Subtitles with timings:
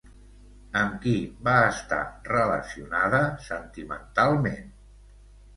[0.79, 1.11] Amb qui
[1.49, 1.99] va estar
[2.29, 4.73] relacionada sentimentalment?